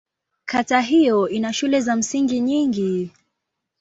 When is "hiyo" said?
0.81-1.29